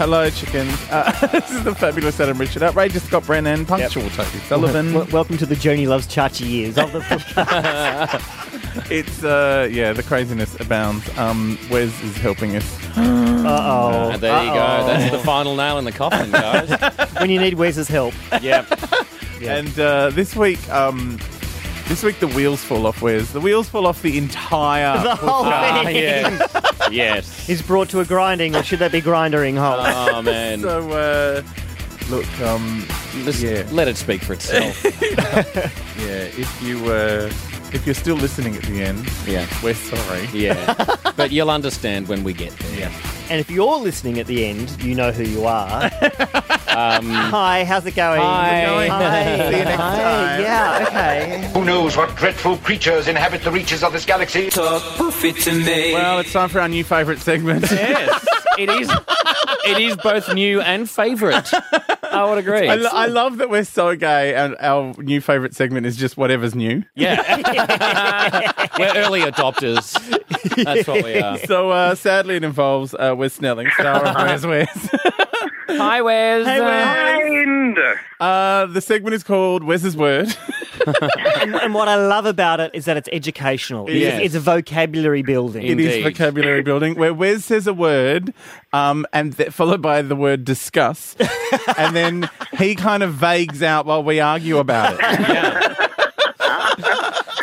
[0.00, 0.72] hello, chickens.
[0.90, 4.94] Uh, this is the fabulous Adam Richard, outrageous Scott Brennan, punctual Toby Sullivan.
[4.94, 7.00] W- welcome to the Joni Loves Chachi years of the
[8.90, 11.06] It's uh, yeah, the craziness abounds.
[11.18, 12.78] Um, Wes is helping us.
[13.40, 14.86] Uh Uh, there you go.
[14.86, 16.70] That's the final nail in the coffin, guys.
[17.18, 18.14] When you need Wes's help.
[18.42, 18.66] yep.
[19.40, 19.56] Yeah.
[19.56, 21.18] And uh, this week, um,
[21.90, 23.02] this week the wheels fall off.
[23.02, 25.02] Wes the wheels fall off the entire.
[25.02, 26.88] The whole Ah, thing yeah.
[26.90, 27.48] Yes.
[27.48, 29.80] is brought to a grinding, or should that be grindering whole?
[29.80, 30.60] Oh man.
[30.70, 31.42] So uh,
[32.08, 32.86] look, um,
[33.24, 33.66] Just yeah.
[33.72, 34.82] Let it speak for itself.
[35.02, 37.30] yeah, if you uh,
[37.72, 39.46] if you're still listening at the end, yeah.
[39.62, 40.26] we're sorry.
[40.32, 40.74] Yeah.
[41.16, 42.78] But you'll understand when we get there.
[42.78, 42.92] Yeah.
[43.28, 45.90] and if you're listening at the end, you know who you are.
[46.70, 48.20] Um, Hi, how's it going?
[48.20, 48.64] Hi.
[48.66, 48.90] Going.
[48.90, 49.24] Hi.
[49.50, 49.96] See you next Hi.
[49.96, 50.40] time.
[50.40, 51.50] Yeah, okay.
[51.52, 54.50] Who knows what dreadful creatures inhabit the reaches of this galaxy?
[54.56, 57.62] Well, it's time for our new favourite segment.
[57.70, 58.26] yes.
[58.58, 58.90] It is.
[59.66, 61.48] It is both new and favourite.
[62.04, 62.68] I would agree.
[62.68, 66.16] I, lo- I love that we're so gay, and our new favourite segment is just
[66.16, 66.82] whatever's new.
[66.94, 68.62] yeah.
[68.78, 69.92] We're early adopters.
[70.64, 71.38] That's what we are.
[71.38, 74.88] So uh, sadly, it involves uh, Wes Snelling, star of Where's Wes.
[75.78, 76.46] Hi, Wes.
[76.46, 77.98] Hey, Wes.
[78.20, 80.28] Uh, the segment is called Wes's Word.
[80.86, 83.86] And, and what I love about it is that it's educational.
[83.86, 84.20] It's, Yes.
[84.24, 85.62] it's a vocabulary building.
[85.62, 86.02] It is Indeed.
[86.04, 88.32] vocabulary building, where Wes says a word,
[88.72, 91.16] um, and th- followed by the word discuss,
[91.76, 95.00] and then he kind of vagues out while we argue about it.
[95.30, 95.86] Yeah.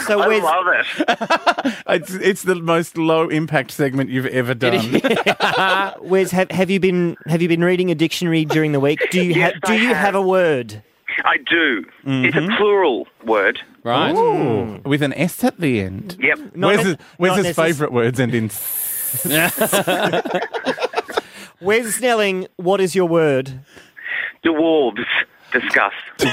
[0.08, 1.74] So I Wes, love it.
[1.90, 5.02] It's, it's the most low impact segment you've ever done.
[6.02, 9.00] Wes, have, have you been have you been reading a dictionary during the week?
[9.12, 9.98] Do you Yes, ha- do I you have.
[9.98, 10.82] have a word?
[11.26, 11.84] I do.
[12.06, 12.52] It's Mm-hmm.
[12.52, 13.60] a plural word.
[13.84, 14.14] Right.
[14.86, 16.18] With an S at the end.
[16.20, 16.56] Yep.
[16.56, 18.50] Not Where's nec- his, where's not his necess- favourite words end in?
[21.62, 23.62] Wes Snelling, what is your word?
[24.46, 25.06] Dwarves.
[25.52, 25.94] Discuss.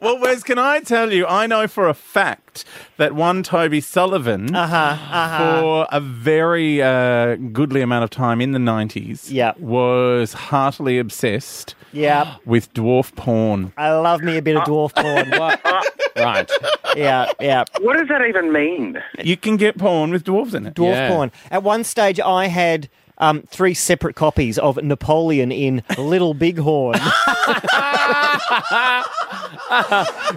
[0.00, 1.26] Well, Wes, can I tell you?
[1.26, 2.64] I know for a fact
[2.96, 5.60] that one Toby Sullivan, Uh-huh, uh-huh.
[5.60, 9.52] for a very uh, goodly amount of time in the nineties, Yeah.
[9.58, 13.72] was heartily obsessed Yeah, with dwarf porn.
[13.76, 15.30] I love me a bit of dwarf porn.
[16.16, 16.50] Right.
[16.96, 17.64] yeah, yeah.
[17.80, 18.98] What does that even mean?
[19.22, 20.74] You can get porn with dwarves in it.
[20.74, 21.08] Dwarf Yeah.
[21.08, 21.32] porn.
[21.50, 22.88] At one stage, I had
[23.20, 26.94] um, three separate copies of Napoleon in Little Bighorn,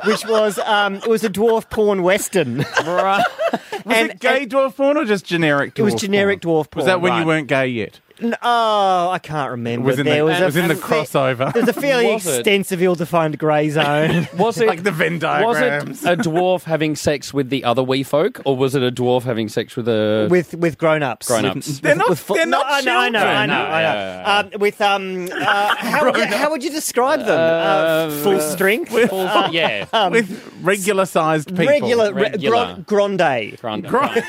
[0.06, 2.60] which was um, it was a dwarf porn western.
[2.86, 3.24] Right.
[3.86, 5.74] Was and- it gay dwarf porn or just generic?
[5.76, 6.64] Dwarf It was generic porn?
[6.64, 6.80] dwarf porn.
[6.82, 8.00] Was that when you weren't gay yet?
[8.22, 9.84] N- Oh, I can't remember.
[9.84, 12.08] It was in there the, was it was in the crossover, There was a fairly
[12.14, 12.40] Was it?
[12.40, 14.28] extensive, ill-defined grey zone.
[14.38, 16.06] Was it like the Venn was diagrams.
[16.06, 19.24] it a dwarf having sex with the other wee folk, or was it a dwarf
[19.24, 21.28] having sex with a with with grown-ups.
[21.28, 21.80] grown-ups?
[21.82, 22.10] They're not.
[22.10, 23.74] With full- they're no, not I know, I know, I know, children.
[23.74, 24.50] I know.
[24.50, 27.30] Yeah, Um, with um, uh, how, would you, how would you describe them?
[27.40, 29.88] Uh, full strength, Full, yeah.
[30.10, 31.66] with regular-sized people.
[31.66, 32.58] regular, re- Regular.
[32.58, 33.58] gron- grande.
[33.60, 33.88] Grande.
[33.88, 34.24] Grande.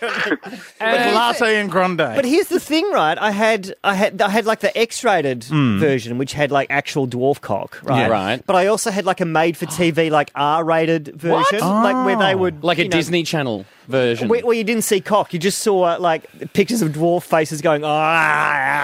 [0.80, 1.98] And- latte and grande.
[1.98, 3.16] But here's the thing, right?
[3.18, 5.78] I had, I had, I had like the X-rated hmm.
[5.78, 8.00] version, which had like actual dwarf cock, right?
[8.00, 8.08] Yeah.
[8.08, 8.46] Right.
[8.46, 12.36] But I also had like a made-for-TV, like R-rated version, like where they ah.
[12.36, 14.28] would like a know, Disney Channel version.
[14.28, 17.60] Where, where you didn't see cock, you just saw uh, like pictures of dwarf faces
[17.60, 17.82] going.
[17.84, 17.88] "Ah."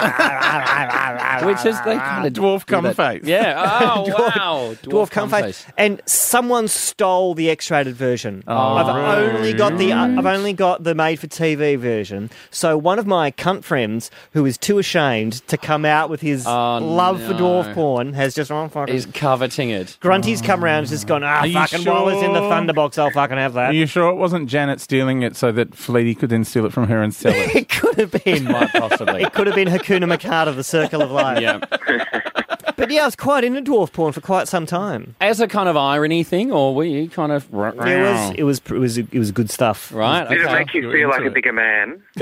[0.02, 3.22] ah, ah, ah Which is they kind of Dwarf cum face.
[3.24, 3.54] Yeah.
[3.86, 4.74] Oh Dwarf- wow.
[4.82, 5.66] dwarf cum face.
[5.76, 8.42] And someone stole the X-rated version.
[8.46, 12.30] Oh, uh, I've only got the I've only got the made-for-TV version.
[12.50, 16.46] So one of my cunt friends, who is too ashamed to come out with his
[16.46, 18.94] Oh, love for dwarf porn, has just oh, fucking.
[18.94, 19.96] Is coveting it.
[20.00, 22.40] Grunty's come around and just gone, ah, you fucking while it's in the?
[22.46, 23.70] Thunderbox, I'll fucking have that.
[23.70, 26.72] Are you sure it wasn't Janet stealing it so that Fleety could then steal it
[26.72, 27.54] from her and sell it?
[27.54, 28.46] It could have been.
[28.46, 29.22] Quite possibly.
[29.22, 31.40] It could have been Hakuna Matata, the circle of life.
[31.40, 31.60] yeah.
[32.76, 35.16] But yeah, I was quite into dwarf porn for quite some time.
[35.20, 38.58] As a kind of irony thing, or were you kind of It was, it was,
[38.58, 39.92] it was, it was good stuff.
[39.92, 40.28] right?
[40.28, 40.54] Did it okay.
[40.54, 42.02] make you feel like into a bigger man?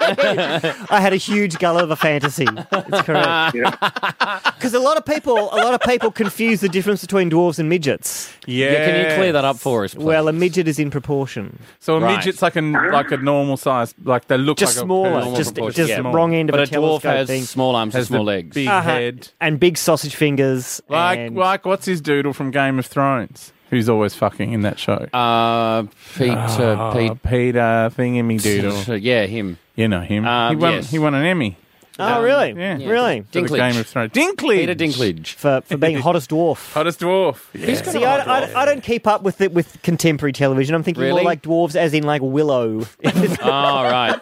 [0.00, 2.46] I had a huge Gulliver fantasy.
[2.70, 3.56] That's correct.
[4.64, 7.68] Because a lot of people, a lot of people confuse the difference between dwarves and
[7.68, 8.32] midgets.
[8.46, 8.72] Yeah.
[8.72, 10.02] Yeah, can you clear that up for us, please?
[10.04, 12.16] Well, a midget is in proportion, So a Right.
[12.16, 15.36] midget's like a like a normal size, like they look just like a smaller, normal
[15.36, 16.12] just proportion, just yeah.
[16.12, 17.42] wrong end of but a, a dwarf telescope has thing.
[17.42, 18.54] small arms and has small legs.
[18.54, 18.80] big Uh-huh.
[18.90, 20.82] head, and big sausage fingers.
[20.88, 24.78] like and- like what's his doodle from Game of Thrones, who's always fucking in that
[24.78, 25.06] show.
[25.12, 25.84] Uh,
[26.16, 27.22] Peter, uh, Oh, Pete.
[27.22, 28.96] Peter Thingy Doodle.
[28.98, 29.58] Yeah, him.
[29.76, 30.24] You know him.
[30.26, 30.72] Um, he won.
[30.74, 30.90] yes.
[30.90, 31.56] He won an Emmy
[31.96, 32.52] Oh, really?
[32.56, 32.78] Yeah.
[32.88, 33.20] Really?
[33.20, 33.56] For the Dinklage.
[33.72, 34.10] Game of Thrones.
[34.12, 34.58] Dinklage.
[34.58, 35.26] Peter Dinklage.
[35.34, 36.72] For, for being hottest dwarf.
[36.72, 37.38] Hottest dwarf.
[37.54, 37.74] Yeah.
[37.82, 40.74] See, I, I, I don't keep up with it with contemporary television.
[40.74, 42.80] I'm thinking more like dwarves, as in like Willow.
[43.04, 43.12] Oh,
[43.44, 44.18] right.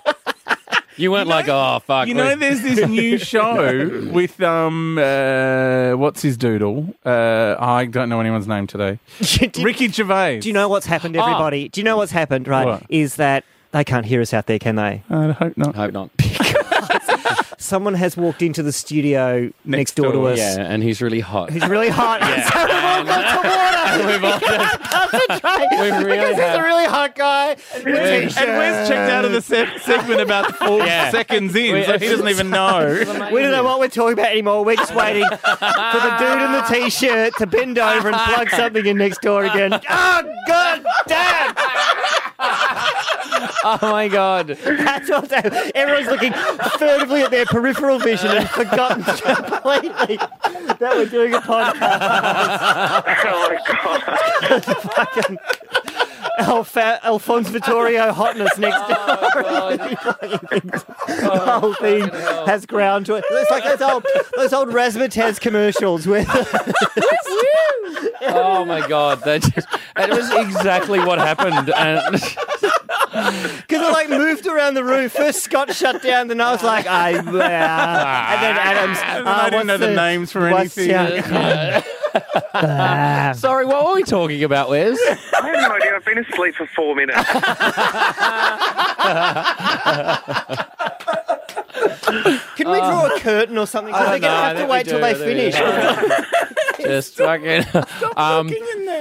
[0.96, 2.06] You weren't like, oh, fuck.
[2.08, 6.94] You know, there's this new show with um, uh, what's his doodle?
[7.04, 8.98] Uh, I don't know anyone's name today.
[9.20, 10.40] do, Ricky Gervais.
[10.40, 11.68] do you know what's happened, everybody?
[11.68, 12.46] Do you know what's happened?
[12.46, 12.82] Right, What?
[12.88, 15.02] is that they can't hear us out there, can they?
[15.08, 15.74] I hope not.
[15.76, 16.10] I Hope not.
[17.58, 20.38] Someone has walked into the studio next, Next door, to us.
[20.38, 21.50] Yeah, and he's really hot.
[21.50, 22.20] He's really hot.
[22.52, 24.06] so we've all got to water.
[24.06, 24.40] We've all
[24.78, 25.68] Concentrate.
[25.80, 27.56] We really because he's a really hot guy.
[27.76, 28.48] with And t-shirt.
[28.48, 31.10] Wes checked out of the se- segment about four Yeah.
[31.10, 32.98] seconds in, We- so he doesn't even know.
[33.32, 34.64] We don't know what we're talking about anymore.
[34.64, 38.84] We're just waiting for the dude in the t-shirt to bend over and plug something
[38.86, 39.72] in next door again.
[39.74, 41.54] Oh, god damn!
[43.64, 44.48] Oh, my God.
[44.48, 45.70] That's what's happening.
[45.74, 46.32] Everyone's looking
[46.78, 53.02] furtively at their peripheral vision and forgotten completely that we're doing a podcast.
[53.24, 53.58] Oh my
[55.28, 55.38] god.
[56.38, 60.60] Alfa- Alphonse Vittorio hotness next oh door.
[61.06, 63.24] the whole thing oh has ground to it.
[63.30, 64.06] It's like those old,
[64.36, 66.24] those old Razzmatazz commercials where
[68.24, 69.20] Oh, my God.
[69.24, 71.70] That, just, that was exactly what happened.
[71.70, 72.16] And
[73.72, 75.08] Because I like moved around the room.
[75.08, 78.98] First Scott shut down, then I was like, I, uh, and then Adams.
[79.02, 81.34] And uh, I didn't know what's the names for what's, anything.
[82.54, 84.98] uh, sorry, what were we talking about, Wes?
[85.08, 85.94] I have no idea.
[85.96, 87.18] I've been asleep for four minutes.
[92.56, 93.92] can we draw a curtain or something?
[93.94, 95.54] 'Cause I they're going to have to think we wait till they finish.
[96.80, 97.64] Just fucking.
[98.16, 98.48] Um,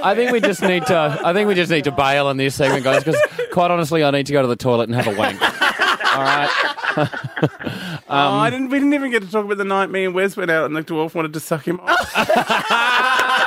[0.02, 1.20] I think we just need to.
[1.24, 3.04] I think we just need to bail on this segment, guys.
[3.04, 3.20] Because
[3.52, 5.40] quite honestly, I need to go to the toilet and have a wank.
[5.42, 6.50] All right.
[6.96, 7.08] oh,
[8.08, 8.68] I um, didn't.
[8.70, 10.76] We didn't even get to talk about the night me and Wes went out, and
[10.76, 12.12] the dwarf wanted to suck him off.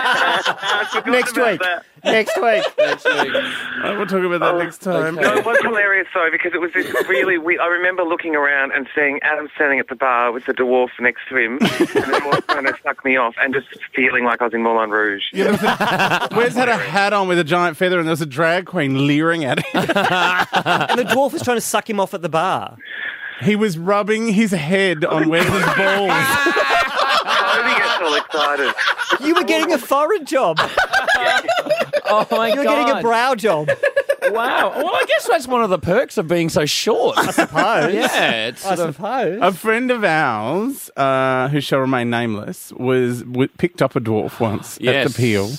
[1.06, 1.62] Next about week.
[1.62, 1.86] that.
[2.04, 2.64] Next week.
[3.84, 4.58] I will talk about that oh.
[4.60, 5.18] next time.
[5.18, 5.28] okay.
[5.28, 7.38] No, it was hilarious though because it was this really.
[7.38, 10.90] We, I remember looking around and seeing Adam standing at the bar with the dwarf
[11.00, 14.42] next to him, and then Morse trying to suck me off, and just feeling like
[14.42, 15.24] I was in Moulin Rouge.
[15.34, 19.08] Wes had a hat on with a giant feather, and there was a drag queen
[19.08, 19.86] leering at him.
[20.66, 22.78] And the dwarf was trying to suck him off at the bar.
[23.42, 26.12] He was rubbing his head on Wes's balls.
[28.00, 28.74] Toby gets all excited.
[29.26, 30.60] You were getting a forehead job.
[32.08, 32.86] Oh my You were god!
[32.86, 33.68] getting a brow job.
[34.30, 34.70] wow.
[34.76, 37.18] Well, I guess that's one of the perks of being so short.
[37.18, 37.94] I suppose.
[37.96, 39.40] yeah, it's I sort of, suppose.
[39.42, 44.40] A friend of ours, uh, who shall remain nameless, was w- picked up a dwarf
[44.40, 45.50] once at the Peel,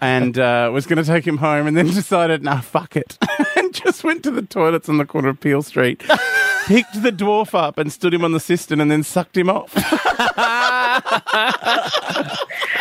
[0.00, 3.18] and uh, was going to take him home, and then decided, nah, fuck it,
[3.56, 6.02] and just went to the toilets on the corner of Peel Street,
[6.66, 9.74] picked the dwarf up, and stood him on the cistern, and then sucked him off.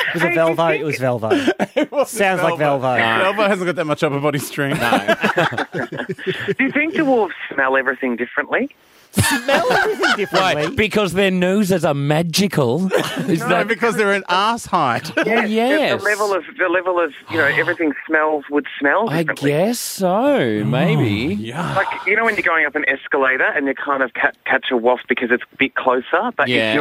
[0.10, 0.76] It was a Velvo.
[0.76, 1.30] It was Velvo.
[2.08, 2.98] Sounds like Velvo.
[2.98, 4.80] Velvo hasn't got that much upper body strength.
[6.58, 8.76] Do you think dwarves smell everything differently?
[9.12, 10.64] Smell everything differently.
[10.70, 10.76] Why?
[10.76, 12.86] Because their noses are magical.
[13.28, 15.12] Is No, that because they're an ass height.
[15.26, 16.00] Well, yes.
[16.02, 20.64] The level of the level of you know everything smells would smell I guess so.
[20.66, 21.36] Maybe.
[21.36, 21.76] Oh, yeah.
[21.76, 24.68] Like you know when you're going up an escalator and you kind of ca- catch
[24.72, 26.72] a waft because it's a bit closer, but Yeah.
[26.72, 26.76] if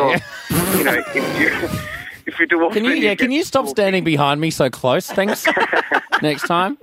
[0.50, 1.78] you're, you know, if you
[2.28, 2.90] if you're dwarf, Can you?
[2.92, 3.14] then Yeah.
[3.16, 5.06] Can you stop standing behind me so close?
[5.10, 5.46] Thanks.
[6.22, 6.76] Next time.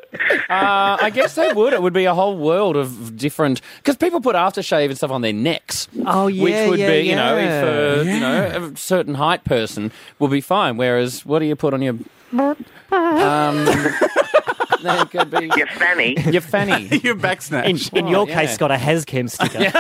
[0.50, 1.74] Uh, I guess they would.
[1.74, 5.22] It would be a whole world of different because people put aftershave and stuff on
[5.22, 5.88] their necks.
[6.06, 7.62] Oh, yeah, which would yeah, be you know yeah.
[7.62, 7.64] if
[8.08, 10.78] uh, you know a certain height person will be fine.
[10.78, 11.96] Whereas what do you put on your
[12.34, 12.56] um?
[14.84, 16.16] that could be Your fanny.
[16.32, 16.88] your fanny.
[17.04, 17.92] Your back snatch.
[17.92, 18.58] In, in your Oh, case, yeah.
[18.58, 19.72] got a Haschem sticker.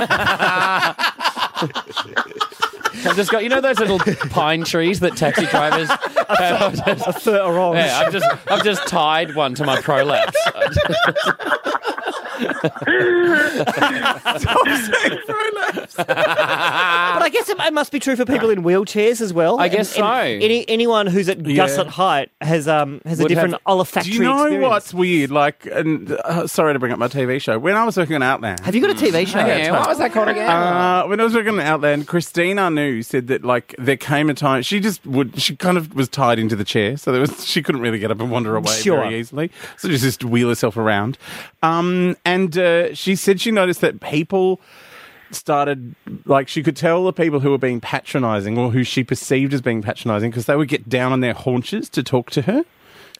[3.05, 5.89] I've just got you know those little pine trees that taxi drivers.
[6.29, 7.85] a fur orange.
[7.85, 10.37] yeah, I've just I've just tied one to my prolapse.
[15.97, 19.59] But I guess it, it must be true for people in wheelchairs as well.
[19.59, 20.45] I guess And- and so.
[20.45, 24.23] Any, anyone who's at gusset height has um has a different have- olfactory Do you
[24.23, 24.69] know experience.
[24.69, 25.31] what's weird?
[25.31, 27.57] Like, and uh, sorry to bring up my TV show.
[27.59, 29.39] When I was working on Outland, Have you got a TV show?
[29.39, 30.49] yeah, what was that called again?
[30.49, 34.33] Uh, when I was working on Outland, Christine Anu said that like there came a
[34.33, 37.45] time she just would she kind of was tied into the chair, so there was
[37.45, 39.01] she couldn't really get up and wander away Sure.
[39.03, 39.51] very easily.
[39.77, 41.17] So she just wheel herself around.
[41.63, 44.59] Um, and uh, she said she noticed that people
[45.31, 49.53] started like she could tell the people who were being patronizing or who she perceived
[49.53, 52.63] as being patronizing because they would get down on their haunches to talk to her.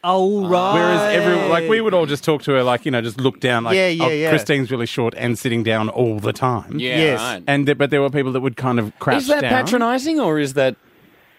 [0.04, 0.74] Oh right.
[0.74, 3.40] Whereas every like we would all just talk to her like you know just look
[3.40, 4.30] down like Yeah, yeah, oh, yeah.
[4.30, 6.78] Christine's really short and sitting down all the time.
[6.78, 7.18] Yeah, Yes.
[7.20, 7.42] right.
[7.46, 9.50] And there, but there were people that would kind of crouch is that down.
[9.64, 10.76] patronising or is that?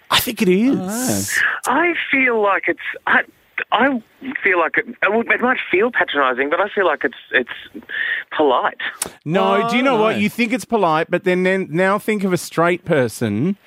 [0.10, 1.38] I think it is.
[1.66, 2.80] I feel like it's.
[3.06, 3.24] I,
[3.72, 4.02] I
[4.44, 7.86] feel like it, it might feel patronising, but I feel like it's it's
[8.36, 8.82] polite.
[9.26, 10.18] No, do you know Oh, what?
[10.18, 13.58] You think it's polite, but then, then now think of a straight person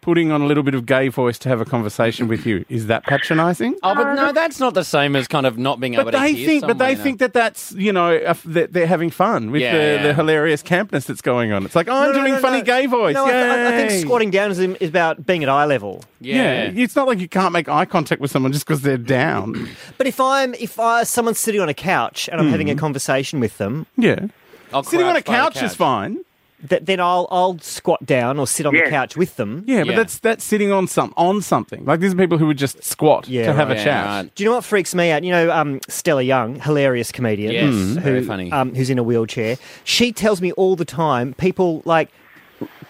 [0.00, 2.64] putting on a little bit of gay voice to have a conversation with you.
[2.68, 3.76] Is that patronising?
[3.82, 6.18] Oh, but no, that's not the same as kind of not being able But to
[6.18, 8.86] they hear think, but they someone, think that that's you know a f- that they're
[8.86, 10.02] having fun with Yeah, the, yeah.
[10.04, 11.64] the hilarious campness that's going on.
[11.64, 12.64] It's like oh, I'm No, no, doing no, funny no.
[12.64, 13.14] gay voice.
[13.14, 16.02] No, I, th- I think squatting down is, is about being at eye level.
[16.20, 16.70] Yeah.
[16.74, 19.68] it's not like you can't make eye contact with someone just because they're down.
[19.98, 22.78] But if I'm if I, someone's sitting on a couch and I'm having a mm.
[22.78, 24.26] conversation with them, yeah,
[24.72, 26.24] I'll sitting on a crouch by couch, is fine.
[26.68, 28.84] Th- then I'll I'll squat down or sit on Yeah.
[28.84, 29.64] the couch with them.
[29.66, 29.96] Yeah, but Yeah.
[29.96, 31.84] that's that's sitting on some on something.
[31.84, 33.76] Like these are people who would just squat Yeah, to have right.
[33.76, 34.06] a Yeah, chat.
[34.06, 34.34] right.
[34.34, 35.24] Do you know what freaks me out?
[35.24, 38.50] You know, um, Stella Young, hilarious comedian, Yes, who, very funny.
[38.52, 39.56] Um, who's in a wheelchair.
[39.84, 41.34] She tells me all the time.
[41.34, 42.08] People like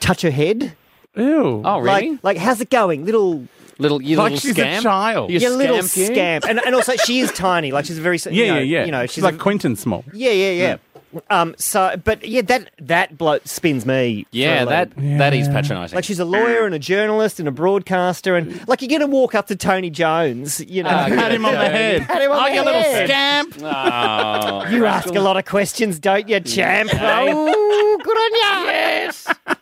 [0.01, 0.73] touch her head.
[1.17, 1.63] Ew.
[1.65, 2.11] Oh, really?
[2.13, 3.47] Like, like how's it going, little?
[3.79, 5.31] little, you Like little she's a child.
[5.31, 7.73] You your little scamp, and and also she is tiny.
[7.73, 8.85] Like she's a very yeah, you know, yeah, yeah.
[8.85, 10.05] You know, she's, she's like a, Quentin Small.
[10.13, 10.77] yeah, yeah, yeah.
[11.29, 14.27] Um, so, but yeah, that that bloke spins me.
[14.31, 15.19] Yeah, that load.
[15.19, 15.97] that is patronising.
[15.97, 19.35] Like she's a lawyer and a journalist and a broadcaster, and like you're gonna walk
[19.35, 22.03] up to Tony Jones, you know, Ah, Pat him on the head.
[22.07, 23.09] Pat him on oh, the you little head.
[23.09, 23.57] scamp.
[23.63, 24.67] Oh.
[24.71, 26.91] You ask a lot of questions, don't you, champ?
[26.95, 28.71] Oh, good on you.
[28.71, 29.27] yes.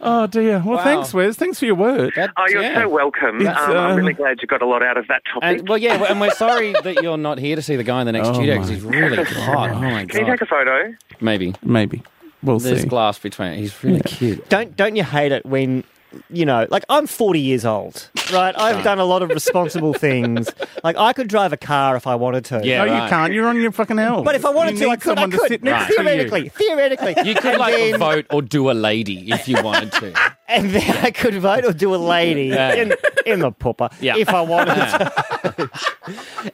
[0.00, 0.62] Oh dear.
[0.64, 0.84] Well, Wow.
[0.84, 1.36] thanks, Wes.
[1.36, 2.12] Thanks for your word.
[2.16, 2.82] That- Oh, you're yeah.
[2.82, 3.40] so welcome.
[3.40, 5.58] Um, It's, I'm uh, really glad you got a lot out of that topic.
[5.60, 8.06] And, well, yeah, and we're sorry that you're not here to see the guy in
[8.06, 9.70] the next Oh studio because he's really hot.
[9.70, 10.87] Oh my Can you take a photo?
[11.20, 12.02] Maybe Maybe
[12.42, 12.86] we'll there's see.
[12.88, 13.58] glass between.
[13.58, 14.48] He's really cute.
[14.48, 15.84] Don't don't you hate it when
[16.30, 18.54] you know, like I'm 40 years old, right?
[18.58, 20.48] I've done a lot of responsible things.
[20.82, 22.62] Like I could drive a car if I wanted to.
[22.64, 22.78] Yeah.
[22.78, 23.10] no, you right.
[23.10, 23.32] can't.
[23.34, 24.22] You're on your fucking L.
[24.22, 25.10] But if I wanted You to, I need could.
[25.12, 25.48] I someone to could.
[25.48, 25.98] sit next to you.
[25.98, 29.92] theoretically, theoretically, You could and like then, vote or do a lady if you wanted
[29.92, 30.14] to.
[30.48, 32.74] And then I could vote or do a lady Yeah.
[32.74, 32.94] in
[33.26, 34.16] in the pooper Yeah.
[34.16, 35.70] if I wanted to.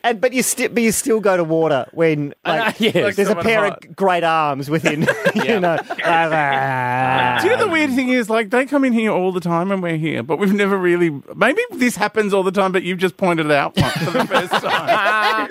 [0.04, 2.94] and but you still, but you still go to water when like, yes.
[2.96, 3.84] Like there's a pair hot.
[3.84, 5.06] of great arms within.
[5.34, 5.76] You know.
[5.88, 5.88] like,
[7.42, 9.68] Do you know the weird thing is, like, they come in here all the time
[9.68, 11.10] when we're here, but we've never really.
[11.34, 14.52] Maybe this happens all the time, but you've just pointed it out for the first
[14.52, 15.48] time.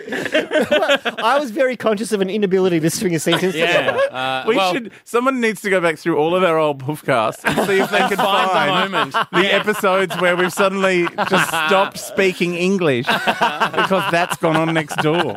[1.24, 3.98] I was very conscious of an inability to string a sentence together.
[4.10, 4.18] Yeah.
[4.18, 4.92] Uh, We well, should.
[5.04, 8.00] Someone needs to go back through all of our old puffcasts and see if they
[8.00, 9.14] can find the find moment.
[9.32, 15.36] the episodes where we've suddenly just stopped speaking English because that's gone on next door.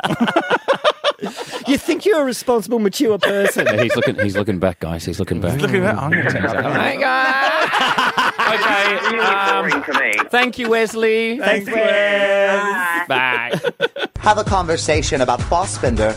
[1.67, 3.67] You think you're a responsible, mature person.
[3.79, 4.17] he's looking.
[4.19, 5.03] He's looking back, guys.
[5.03, 5.59] He's looking back.
[5.59, 5.97] Look at that.
[5.97, 6.81] I'm gonna take that.
[6.81, 8.59] Hey guys.
[8.59, 9.11] okay.
[9.11, 10.29] Really Um, boring to me.
[10.29, 11.39] thank you, Wesley.
[11.39, 13.07] Thanks, Wes.
[13.07, 13.59] Bye.
[14.19, 16.15] Have a conversation about Fassbinder,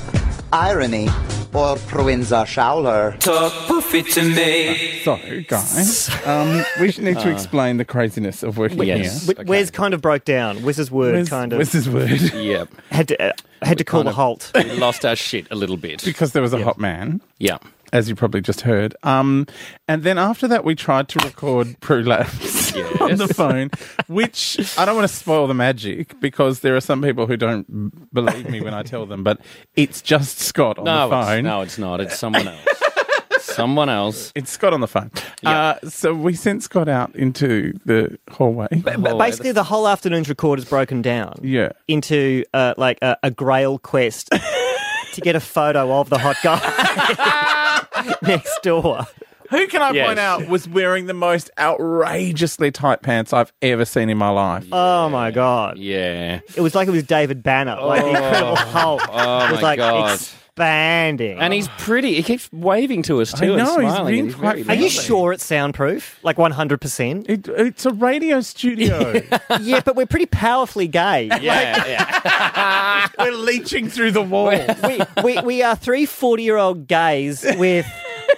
[0.52, 1.08] irony,
[1.52, 3.18] or Proenza Schouler.
[3.18, 5.00] Talk poofy to me.
[5.02, 9.26] So, guys, um, we should need to explain the craziness of working Yes.
[9.26, 9.34] here.
[9.34, 10.62] Wh- Wes kind of broke down.
[10.62, 12.10] Wes's word Where's, kind of where's his word?
[12.34, 12.68] yep.
[12.90, 14.52] had to uh, had to call a halt.
[14.78, 16.04] Lost our shit a little bit.
[16.04, 17.20] because there was a hot man.
[17.38, 17.58] Yeah.
[17.92, 18.94] as you probably just heard.
[19.02, 19.46] Um,
[19.88, 22.49] and then after that, we tried to record prolapse
[23.00, 23.70] on the phone,
[24.08, 28.12] which I don't want to spoil the magic because there are some people who don't
[28.12, 29.40] believe me when I tell them, but
[29.76, 31.44] it's just Scott on No, the it's, phone.
[31.44, 32.00] no, it's not.
[32.00, 32.60] It's someone else.
[33.40, 34.32] someone else.
[34.34, 35.10] It's Scott on the phone.
[35.42, 35.50] Yeah.
[35.82, 38.68] Uh, so we sent Scott out into the hallway.
[38.70, 41.70] But Oh, basically, the whole afternoon's record is broken down Yeah.
[41.88, 44.30] into uh, like a, a Grail quest
[45.14, 49.06] to get a photo of the hot guy next door.
[49.50, 50.06] Who can I Yes.
[50.06, 54.64] point out was wearing the most outrageously tight pants I've ever seen in my life?
[54.72, 55.78] Oh my god!
[55.78, 56.40] Yeah.
[56.54, 58.14] It was like it was David Banner, like the oh.
[58.14, 59.02] Incredible Hulk.
[59.10, 60.14] Oh, it was my like God.
[60.14, 61.38] expanding.
[61.38, 62.14] And he's pretty.
[62.14, 63.54] He keeps waving to us I too.
[63.54, 64.12] and know, he's smiling.
[64.14, 66.18] being and quite very Are you sure it's soundproof?
[66.22, 67.26] Like one hundred percent?
[67.28, 69.20] It's a radio studio.
[69.60, 71.24] Yeah, but we're pretty powerfully gay.
[71.40, 73.08] Yeah, yeah.
[73.18, 74.52] We're leeching through the wall.
[74.84, 77.84] we, we, we are three 40 year old gays with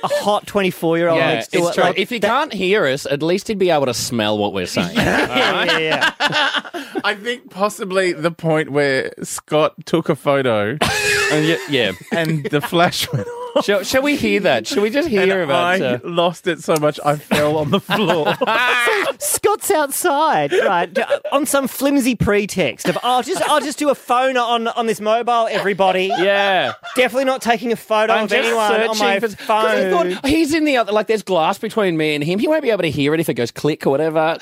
[0.02, 1.66] a hot 24 year old yeah, next door.
[1.68, 1.85] it's true.
[1.85, 4.52] Like, if he that- can't hear us, at least he'd be able to smell what
[4.52, 4.97] we're saying.
[5.02, 6.11] Yeah, yeah, yeah.
[7.04, 10.76] I think possibly the point where Scott took a photo
[11.32, 11.92] And yeah, yeah.
[12.12, 13.41] and the flash went on.
[13.64, 14.66] Shall, shall we hear that?
[14.66, 15.82] Shall we just hear and about?
[15.82, 18.35] I Uh, lost it so much I fell on the floor.
[19.18, 20.97] Scott's outside, right,
[21.32, 25.00] on some flimsy pretext of, oh, just, I'll just do a phone on, on this
[25.00, 26.06] mobile, everybody.
[26.06, 26.73] yeah.
[26.97, 29.76] Definitely not taking a photo I'm of anyone on my for- phone.
[30.06, 32.38] He thought, he's in the other, like, there's glass between me and him.
[32.38, 34.38] He won't be able to hear it if it goes click or whatever.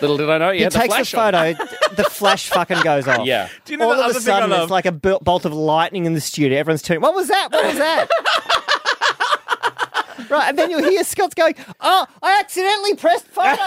[0.00, 1.32] Little did I know, He yeah, the takes the flash on.
[1.32, 1.64] photo,
[1.96, 3.26] the flash fucking goes off.
[3.26, 3.48] Yeah.
[3.64, 6.06] Do you know All the of other a sudden, it's like a bolt of lightning
[6.06, 6.58] in the studio.
[6.58, 7.02] Everyone's turning.
[7.02, 7.48] What was that?
[7.52, 8.08] What was that?
[10.30, 13.56] right, and then you'll hear Scott's going, "Oh, I accidentally pressed photo."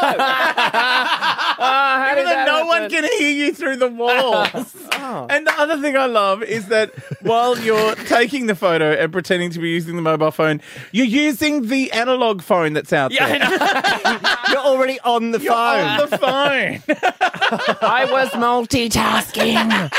[1.64, 4.74] How Even though that no one can hear you through the walls.
[5.04, 6.92] And the other thing I love is that
[7.22, 11.68] while you're taking the photo and pretending to be using the mobile phone, you're using
[11.68, 14.20] the analog phone that's out Yeah, there.
[14.50, 15.86] You're already on the You're phone.
[15.86, 16.98] on the phone.
[17.82, 19.92] I was multitasking.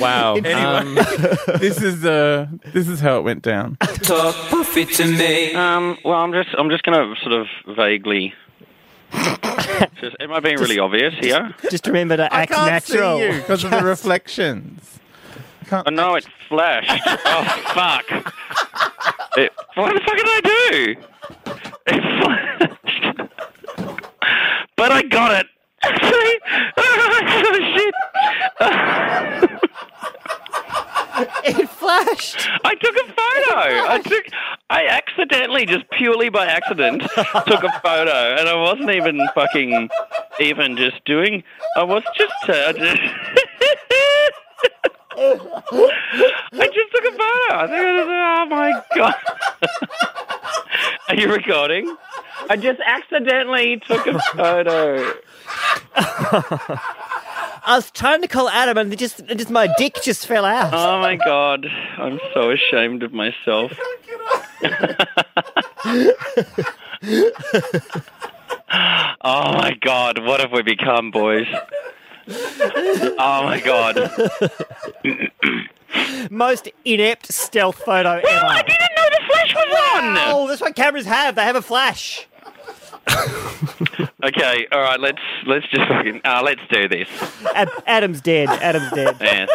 [0.00, 0.34] wow.
[0.36, 0.94] Um,
[1.60, 3.76] this is uh, this is how it went down.
[4.02, 5.54] Talk puffy to me.
[5.54, 8.34] Um, well, I'm just I'm just going to sort of vaguely.
[10.00, 11.54] Just, am I being really obvious here?
[11.70, 13.18] Just remember to I act can't natural.
[13.18, 14.98] because of the reflections.
[15.62, 15.86] I can't.
[15.88, 17.02] Oh no, it flashed.
[17.06, 17.44] oh
[17.74, 18.04] fuck!
[19.36, 20.96] It, what the fuck did I do?
[21.88, 23.20] It flashed.
[24.76, 25.46] but I got it.
[25.82, 26.40] Actually,
[26.78, 27.94] oh shit!
[31.44, 32.48] It flashed.
[32.64, 33.88] I took a photo.
[33.88, 34.24] I took.
[34.68, 37.02] I accidentally, just purely by accident,
[37.46, 39.88] took a photo, and I wasn't even fucking,
[40.40, 41.44] even just doing.
[41.76, 42.48] I was just.
[42.48, 43.00] Uh, just
[45.18, 47.54] I just took a photo.
[47.54, 47.80] I think.
[47.80, 49.14] I was, oh my god.
[51.08, 51.96] Are you recording?
[52.50, 55.12] I just accidentally took a photo.
[57.68, 60.72] I was trying to call Adam, and just, just my dick just fell out.
[60.74, 61.66] Oh my god.
[61.98, 63.72] I'm so ashamed of myself.
[69.22, 71.46] oh my god, what have we become, boys?
[72.28, 74.10] Oh my god.
[76.30, 78.22] Most inept stealth photo ever.
[78.24, 80.16] Well, I didn't know the flash was on!
[80.28, 81.34] Oh, that's what cameras have.
[81.36, 82.26] They have a flash.
[84.24, 87.06] Okay, alright, let's let's just fucking uh, let's do this.
[87.54, 88.48] Ad- Adam's dead.
[88.48, 89.16] Adam's dead.
[89.20, 89.46] Yeah.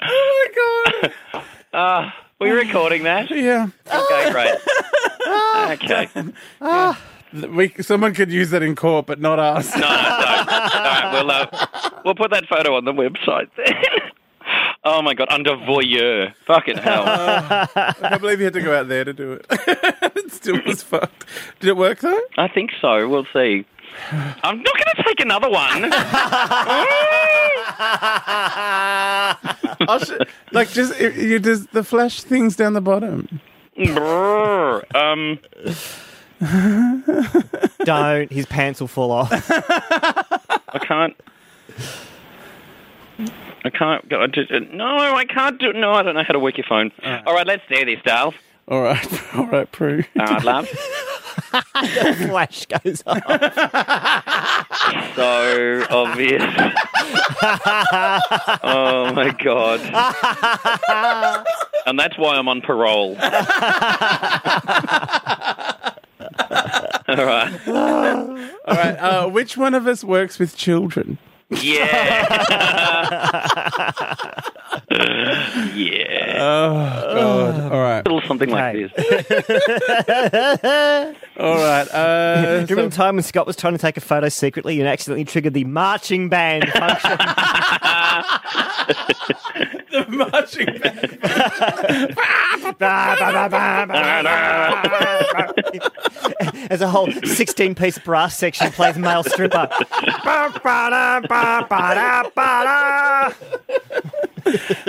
[0.00, 1.12] Oh my god.
[1.72, 3.30] Uh, were you recording that?
[3.30, 4.54] Yeah, Okay, great.
[5.72, 6.08] Okay.
[7.48, 9.74] we, someone could use that in court, but not us.
[9.74, 9.90] No, no, don't.
[9.90, 11.66] All right, we'll, uh,
[12.04, 13.74] we'll put that photo on the website then.
[14.88, 16.34] Oh my god, under voyeur.
[16.46, 17.04] Fucking hell.
[17.06, 19.46] I can't believe you had to go out there to do it.
[19.50, 21.24] it still was fucked.
[21.60, 22.20] Did it work though?
[22.36, 23.08] I think so.
[23.08, 23.64] We'll see.
[24.10, 25.92] I'm not going to take another one.
[29.88, 30.12] I'll sh-
[30.52, 33.40] like just it- you just the flash things down the bottom.
[34.94, 35.38] Um,
[37.84, 38.30] Don't.
[38.32, 39.30] His pants will fall off.
[39.32, 41.16] I can't.
[43.64, 44.08] I can't.
[44.08, 45.72] go- I just- No, I can't do.
[45.72, 46.90] No, I don't know how to work your phone.
[47.04, 48.32] All right, let's do this, Dale.
[48.68, 50.04] All right, all right, Prue.
[50.18, 50.68] All right, love.
[52.28, 53.22] flash goes off.
[55.14, 56.42] So obvious.
[58.62, 59.80] oh my god.
[61.86, 63.16] and that's why I'm on parole.
[63.18, 63.24] All
[67.24, 67.68] right.
[67.68, 71.18] All right, uh, which one of us works with children?
[71.50, 72.26] Yeah.
[75.74, 76.36] yeah.
[76.40, 77.72] Oh God!
[77.72, 78.92] All right, A little something like this.
[81.38, 81.88] all right.
[81.88, 84.28] Uh, Do you remember so- the time when Scott was trying to take a photo
[84.28, 87.16] secretly and accidentally triggered the marching band function?
[90.08, 91.18] The marching band.
[92.78, 95.52] Ba, ba, ba, ba, ba, ba.
[96.70, 99.68] As a whole 16 piece brass section plays male stripper.
[100.24, 103.32] Ba, ba, da, ba, ba, da, ba, da.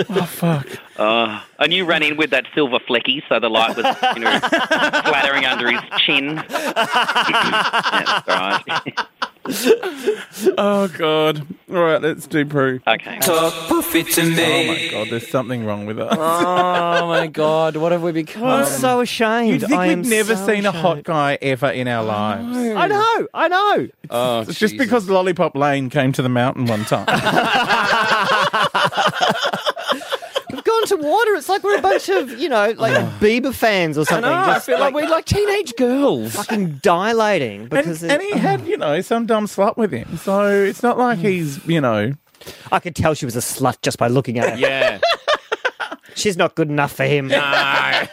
[0.08, 0.66] Oh fuck!
[0.96, 4.38] Uh, and you ran in with that silver flecky, so the light was, you know,
[4.48, 6.36] flattering under his chin.
[6.48, 8.94] That's right.
[10.56, 11.46] Oh God!
[11.70, 12.80] All right, let's do Prue.
[12.86, 13.18] Okay.
[13.18, 14.34] Talk puffy to me.
[14.70, 15.08] Oh my God!
[15.10, 16.16] There's something wrong with us.
[16.18, 18.44] oh my god, what have we become?
[18.44, 19.60] I'm so ashamed.
[19.60, 22.46] You'd think I we've never so seen a hot guy ever in our lives.
[22.56, 23.88] I know, I know.
[24.08, 27.06] Oh, It's just because Lollipop Lane came to the mountain one time.
[30.52, 31.34] We've gone to water.
[31.36, 34.30] It's like we're a bunch of, you know, like Bieber fans or I something.
[34.30, 36.34] know, I feel like, we're like teenage girls.
[36.34, 40.16] fucking dilating and, because and he had, you know, some dumb slut with him.
[40.18, 41.26] So it's not like hmm.
[41.26, 42.14] he's, you know.
[42.72, 44.56] I could tell she was a slut just by looking at her.
[44.56, 45.00] Yeah.
[46.14, 47.28] She's not good enough for him.
[47.28, 47.38] No.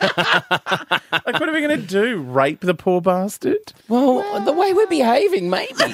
[1.25, 2.21] Like what are we going to do?
[2.21, 3.73] Rape the poor bastard?
[3.89, 5.73] Well, the way we're behaving, maybe.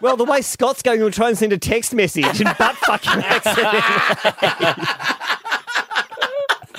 [0.00, 3.22] Well, the way Scott's going, he'll try and send a text message and butt fucking
[3.24, 3.82] accident.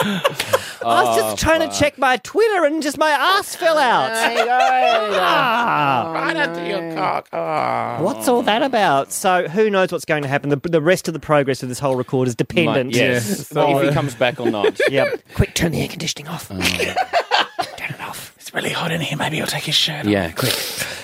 [0.05, 4.11] I was just trying to check my Twitter and just my ass fell out.
[5.17, 6.11] Ah.
[6.13, 7.27] Right under your cock.
[7.33, 8.03] Oh.
[8.03, 9.11] What's all that about?
[9.11, 10.49] So who knows what's going to happen?
[10.49, 12.93] The, the rest of the progress of this whole record is dependent.
[12.93, 13.47] yes.
[13.47, 14.79] So, if uh, he comes back or not.
[14.89, 15.21] Yep.
[15.33, 16.49] Quick, turn the air conditioning off.
[16.51, 16.57] Oh.
[17.77, 18.33] turn it off.
[18.37, 19.17] It's really hot in here.
[19.17, 20.11] Maybe he'll take his shirt off.
[20.11, 20.53] Yeah, quick.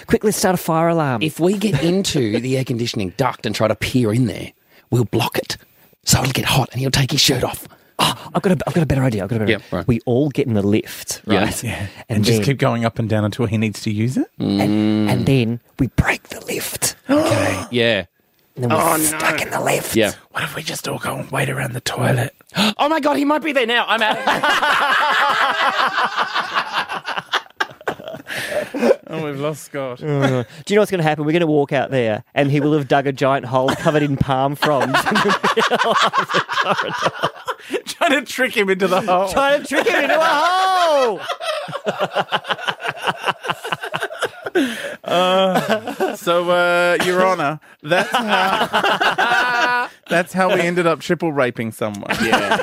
[0.07, 1.21] Quick, let's start a fire alarm.
[1.21, 4.51] If we get into the air conditioning duct and try to peer in there,
[4.91, 5.57] we'll block it.
[6.05, 7.67] So it'll get hot and he'll take his shirt off.
[8.03, 9.23] Oh, I've got a, I've got a better idea.
[9.23, 9.77] I've got a better Yeah, idea.
[9.77, 9.87] right.
[9.87, 11.41] We all get in the lift, right?
[11.41, 11.63] Yes.
[11.63, 11.87] Yeah.
[12.09, 14.27] And, And, just then, keep going up and down until he needs to use it.
[14.39, 15.25] and, and mm.
[15.25, 16.95] then we break the lift.
[17.09, 17.65] Okay.
[17.71, 18.05] Yeah.
[18.55, 19.95] And then we're oh, stuck in the lift.
[19.95, 20.11] Yeah.
[20.31, 22.33] What if we just all go and wait around the toilet?
[22.77, 23.85] Oh my god, he might be there now.
[23.87, 24.17] I'm out.
[29.11, 29.97] Oh, we've lost Scott.
[29.97, 30.45] Do you know
[30.81, 31.25] what's going to happen?
[31.25, 34.03] We're going to walk out there, and he will have dug a giant hole covered
[34.03, 34.97] in palm fronds,
[37.85, 39.27] Trying to trick him into the hole.
[39.27, 41.19] trying to trick him into a hole.
[46.15, 52.15] So, uh, Your Honour, that's how that's how we ended up triple raping someone.
[52.23, 52.57] yeah.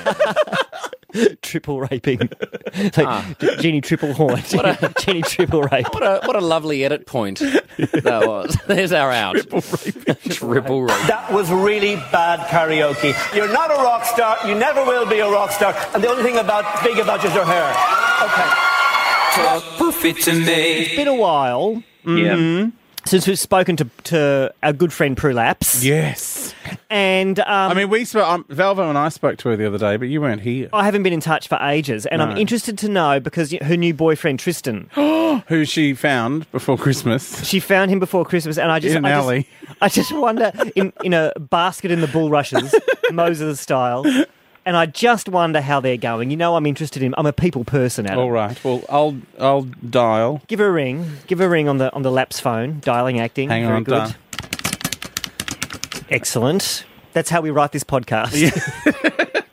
[1.42, 2.18] Triple raping,
[2.76, 3.34] like ah.
[3.60, 4.42] Jenny triple horn,
[5.00, 5.86] Jenny triple rape.
[5.94, 8.56] What a what a lovely edit point that was.
[8.66, 9.36] There's our out.
[9.36, 10.18] Triple rape.
[10.24, 11.06] Triple rape.
[11.06, 13.14] That was really bad karaoke.
[13.34, 14.36] You're not a rock star.
[14.46, 15.74] You never will be a rock star.
[15.94, 17.64] And the only thing about big about you is your hair.
[18.22, 18.48] Okay.
[19.42, 20.80] Talk poofy to me.
[20.80, 22.34] It's been a while Yeah.
[22.36, 22.70] Mm-hmm.
[23.06, 26.54] since we've spoken to, to our good friend Prolapse, Yes.
[26.90, 28.26] And um, I mean, we spoke.
[28.26, 30.68] Um, Valvo and I spoke to her the other day, but you weren't here.
[30.72, 33.92] I haven't been in touch for ages, and I'm interested to know because her new
[33.94, 34.88] boyfriend Tristan,
[35.48, 37.44] Who she found before Christmas.
[37.46, 39.48] she found him before Christmas, and I just, In an I just, alley.
[39.80, 42.74] I just wonder in in a basket in the bulrushes,
[43.12, 44.04] Moses style,
[44.64, 46.30] and I just wonder how they're going.
[46.30, 47.14] You know, I'm interested in.
[47.18, 48.18] I'm a people person, Adam.
[48.18, 48.62] All right.
[48.64, 50.40] Well, I'll I'll dial.
[50.46, 51.04] Give her a ring.
[51.26, 52.80] Give her a ring on the on the lap's phone.
[52.80, 53.50] Dialing, acting.
[53.50, 54.16] Hang Very on, good.
[56.10, 56.84] Excellent.
[57.12, 58.32] That's how we write this podcast.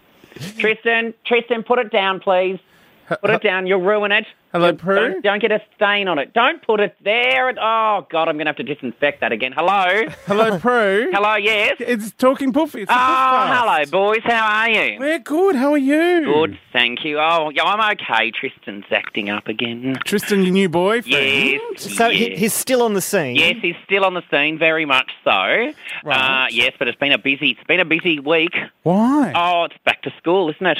[0.57, 2.59] Tristan, Tristan, put it down, please.
[3.07, 3.67] Put it down.
[3.67, 4.25] You'll ruin it.
[4.51, 4.95] Hello, Don't- Prue?
[4.95, 6.33] Don't, don't get a stain on it.
[6.33, 7.49] Don't put it there.
[7.49, 9.51] Oh God, I'm going to have to disinfect that again.
[9.51, 10.05] Hello.
[10.25, 11.09] Hello, Prue.
[11.11, 11.35] Hello.
[11.35, 11.75] Yes.
[11.79, 12.81] It's Talking Puffy.
[12.83, 13.59] It's Oh, Puffcast.
[13.59, 14.21] hello, boys.
[14.23, 14.99] How are you?
[14.99, 15.55] We're good.
[15.55, 16.23] How are you?
[16.25, 17.19] Good, thank you.
[17.19, 18.31] Oh, yeah, I'm okay.
[18.31, 19.97] Tristan's acting up again.
[20.05, 21.05] Tristan, your new boyfriend.
[21.13, 21.61] Yes.
[21.95, 23.35] So he, he's still on the scene.
[23.35, 25.73] Yes, he's still on the scene, very much so.
[26.09, 28.53] Uh, yes, but it's been a busy, it's been a busy week.
[28.83, 29.33] Why?
[29.35, 30.79] Oh, it's back to school, isn't it?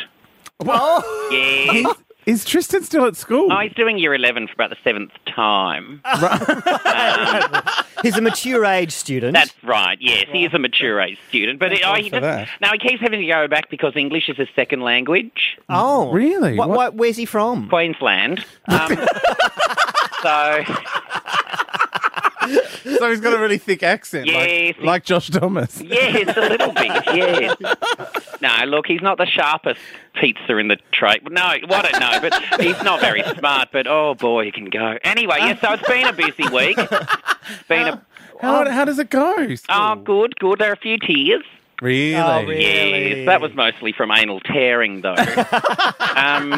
[0.61, 1.11] Oh.
[1.31, 1.95] Yes.
[2.25, 3.51] Is Tristan still at school?
[3.51, 6.01] Oh, he's doing year 11 for about the seventh time.
[8.01, 9.33] He's a mature age student.
[9.33, 9.97] That's right.
[10.01, 12.49] Yes, he is a mature age student, but it, oh, he for just, that.
[12.61, 15.57] no, he keeps having to go back because English is his second language.
[15.69, 16.57] oh, Really?
[16.57, 17.69] What, What- what, where's he from?
[17.69, 18.43] Queensland.
[18.67, 18.89] Um,
[20.23, 20.63] so
[22.99, 24.75] so he's got a really thick accent, Yes.
[24.77, 25.81] like, like Josh Thomas.
[25.86, 26.86] yes, a little bit.
[27.15, 27.55] Yes.
[28.41, 29.79] No, look, he's not the sharpest
[30.15, 31.19] pizza in the tray.
[31.29, 33.69] No, I don't know, but he's not very smart.
[33.71, 34.97] But oh boy, he can go.
[35.03, 35.60] Anyway, yes.
[35.62, 36.77] So it's been a busy week.
[36.77, 38.01] It's been a
[38.41, 39.47] How, how does it go?
[39.69, 40.60] oh, good, good.
[40.60, 41.43] There are a few tears.
[41.81, 42.15] Really?
[42.15, 42.62] Oh, really?
[43.21, 45.15] Yes, that was mostly from anal tearing, though.
[46.15, 46.51] um,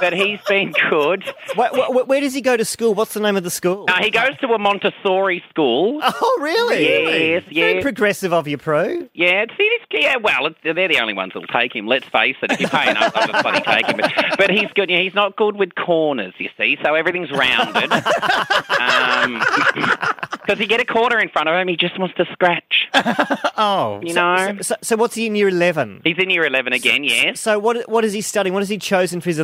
[0.00, 1.24] but he's been good.
[1.54, 2.94] Where, where, where does he go to school?
[2.94, 3.86] What's the name of the school?
[3.88, 6.00] Uh, he goes to a Montessori school.
[6.02, 6.84] oh, really?
[6.84, 7.82] Yes, Very yes.
[7.82, 9.08] progressive of you, Pro.
[9.14, 10.16] Yeah, it's, it's, yeah.
[10.16, 11.86] Well, it's, they're the only ones that'll take him.
[11.86, 12.52] Let's face it.
[12.52, 13.96] If you pay enough, they'll just bloody take him.
[13.96, 14.90] But, but he's good.
[14.90, 16.34] Yeah, he's not good with corners.
[16.38, 17.90] You see, so everything's rounded.
[20.46, 22.88] Because he get a corner in front of him, he just wants to scratch.
[23.58, 24.00] Oh.
[24.02, 24.54] You know.
[24.58, 26.02] So, so, so what's he in year 11?
[26.04, 27.04] He's in year eleven again.
[27.04, 27.40] Yes.
[27.40, 28.52] So what what is he studying?
[28.52, 29.38] What has he chosen for his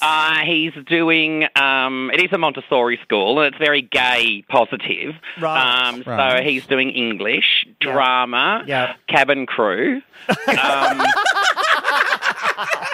[0.00, 0.02] electives?
[0.02, 1.46] Uh, he's doing.
[1.56, 5.14] Um, it is a Montessori school, and it's very gay positive.
[5.40, 5.88] Right.
[5.88, 6.38] Um, Right.
[6.38, 7.72] So he's doing English, Yeah.
[7.92, 8.94] drama, Yeah.
[9.08, 10.02] cabin crew.
[10.48, 11.02] Um,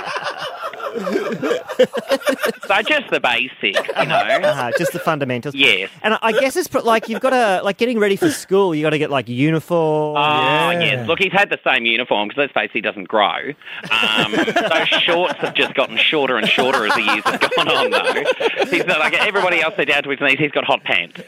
[2.66, 4.16] so just the basic, you know.
[4.16, 5.55] uh, just the fundamentals.
[5.55, 5.90] Yes.
[6.03, 8.74] And I- I guess it's pr- like you've got to like getting ready for school.
[8.74, 10.16] You got to get like uniform.
[10.16, 11.07] Oh, yes.
[11.09, 13.53] Look, he's had the same uniform because let's face it, he doesn't grow.
[13.90, 17.90] Um, those shorts have just gotten shorter and shorter as the years have gone on,
[17.90, 18.24] though.
[18.70, 20.38] He's not like everybody else, they're down to his knees.
[20.38, 21.18] He's got hot pants.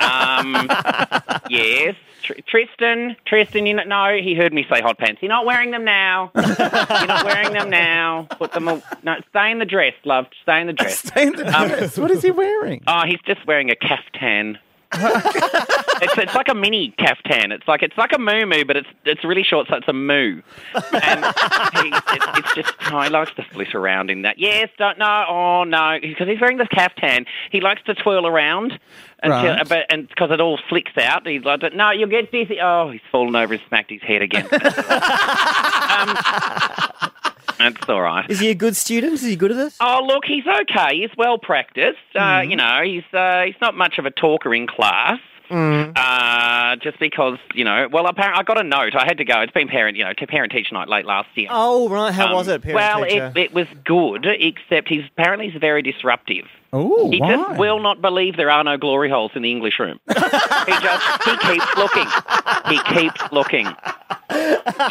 [0.00, 0.68] Um,
[1.48, 1.94] yes.
[2.34, 5.20] Tr- Tristan, Tristan, you know, no, he heard me say hot pants.
[5.22, 6.30] You're not wearing them now.
[6.36, 6.44] You're
[7.06, 8.26] not wearing them now.
[8.38, 10.26] Put them, a- No, stay in the dress, love.
[10.42, 10.98] Stay in the dress.
[11.00, 11.98] Stay in the um, dress.
[11.98, 12.82] what is he wearing?
[12.86, 14.58] Oh, he's just wearing a caftan.
[16.02, 17.52] it's it's like a mini caftan.
[17.52, 19.92] It's like it's like a moo moo, but it's it's really short, so it's a
[19.92, 20.42] moo.
[20.74, 21.24] And
[21.74, 24.38] he, it, it's just oh, he likes to flit around in that.
[24.38, 27.26] Yes, don't no, oh no, because he's wearing this caftan.
[27.50, 28.78] He likes to twirl around
[29.22, 29.68] until, Right.
[29.68, 31.26] but and because it all flicks out.
[31.26, 32.58] He's like, no, you'll get dizzy.
[32.60, 34.44] Oh, he's fallen over and smacked his head again.
[34.52, 34.58] um,
[37.60, 38.28] that's all right.
[38.30, 39.12] Is he a good student?
[39.14, 39.74] Is he good at it?
[39.80, 40.96] Oh, look, he's okay.
[40.98, 41.98] He's well practiced.
[42.14, 42.50] Uh, Mm-hmm.
[42.50, 45.18] you know, he's uh, he's not much of a talker in class.
[45.50, 45.92] Mm.
[45.96, 48.94] Uh, just because you know, well, apparently I got a note.
[48.94, 49.40] I had to go.
[49.40, 51.48] It's been parent, you know, to parent teacher night late last year.
[51.50, 52.12] Oh, right.
[52.14, 55.82] How Um, was it, parent well, it, it was good, except he's apparently he's very
[55.82, 56.44] disruptive.
[56.72, 57.34] Oh, He why?
[57.34, 59.98] just will not believe there are no glory holes in the English room.
[60.08, 62.06] he just he keeps looking.
[62.68, 63.66] He keeps looking.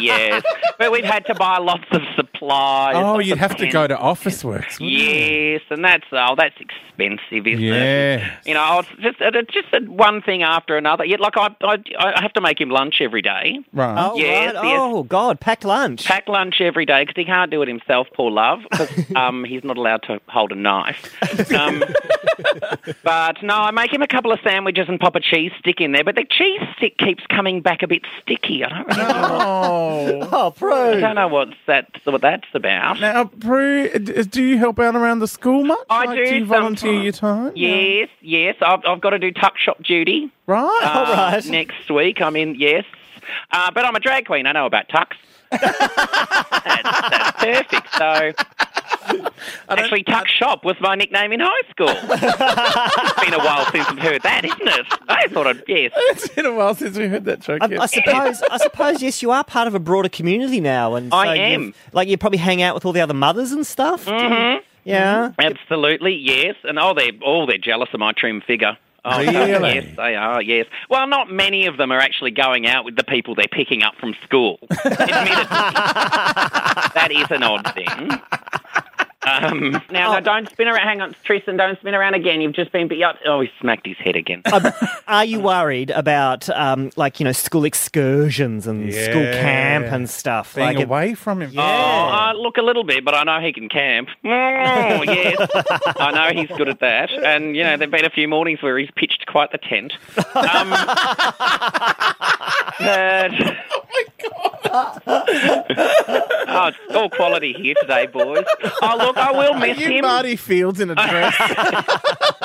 [0.00, 0.42] Yes,
[0.78, 2.94] but we've had to buy lots of supplies.
[2.96, 4.80] Oh, you'd of have to go to Officeworks.
[4.80, 4.88] wouldn't you?
[4.88, 8.20] Yes, and that's oh, that's expensive, isn't it?
[8.20, 8.36] Yeah.
[8.44, 11.04] You know, it's just it's just one thing after another.
[11.04, 13.58] Yet, like I, I, I have to make him lunch every day.
[13.72, 13.96] Right.
[13.98, 14.64] oh, yes, right.
[14.64, 14.78] yes.
[14.80, 15.40] Oh, God.
[15.40, 16.04] Packed lunch.
[16.06, 19.64] Pack lunch every day because he can't do it himself, poor love, because um, he's
[19.64, 21.14] not allowed to hold a knife.
[21.52, 21.82] Um,
[23.02, 25.92] but no, I make him a couple of sandwiches and pop a cheese stick in
[25.92, 28.64] there, but the cheese stick keeps coming back a bit sticky.
[28.64, 29.28] I don't really know.
[29.30, 30.28] Oh.
[30.32, 30.72] oh, Prue.
[30.72, 33.00] I don't know what's that, what that's about.
[33.00, 35.78] Now, Prue, do you help out around the school much?
[35.88, 37.04] I Like, do Do you volunteer sometimes.
[37.04, 37.52] your time?
[37.56, 38.56] Yes, yes.
[38.62, 40.30] I've, I've got to do tuck shop duty.
[40.46, 40.80] Right.
[40.82, 41.44] uh, All right.
[41.46, 42.84] Next week, I'm in, yes.
[43.50, 44.46] Uh, but I'm a drag queen.
[44.46, 45.16] I know about tucks.
[45.50, 47.94] that's, that's perfect.
[47.96, 48.32] So,
[49.68, 51.88] actually, tuck shop was my nickname in high school.
[51.88, 54.86] it's been a while since I've heard that, isn't it?
[55.08, 55.92] I thought I'd, yes.
[55.94, 57.62] it's been a while since we heard that joke.
[57.62, 57.80] I, yes.
[57.80, 61.36] I suppose, I suppose, yes, you are part of a broader community now, and I
[61.36, 61.74] am.
[61.92, 64.06] Like you probably hang out with all the other mothers and stuff.
[64.06, 64.64] Mm-hmm.
[64.84, 65.32] Yeah.
[65.38, 66.56] Absolutely, yes.
[66.64, 68.76] And oh, they're oh, they're jealous of my trim figure.
[69.04, 69.74] Oh, Really?
[69.74, 70.42] yes, they are.
[70.42, 70.66] Yes.
[70.88, 73.94] Well, not many of them are actually going out with the people they're picking up
[73.98, 74.58] from school.
[74.84, 75.44] Admittedly,
[76.94, 78.10] that is an odd thing.
[79.26, 80.14] Um, now, Oh.
[80.14, 80.86] no, don't spin around.
[80.86, 82.40] Hang on, Tristan, don't spin around again.
[82.40, 83.16] You've just been beat up.
[83.26, 84.42] Oh, he smacked his head again.
[85.06, 90.54] Are you worried about, um, like you know, school excursions and school camp and stuff?
[90.54, 91.52] Being like it- away from him.
[91.56, 94.08] Oh, uh, look a little bit, but I know he can camp.
[94.24, 95.36] Oh, yes.
[95.96, 97.10] I know he's good at that.
[97.12, 99.92] And, you know, there have been a few mornings where he's pitched quite the tent.
[100.34, 100.70] Um,
[102.80, 103.30] but-
[106.62, 108.44] oh, it's all quality here today, boys.
[108.82, 110.02] Oh, look, I will Are miss you him.
[110.02, 111.34] Marty Fields in a dress?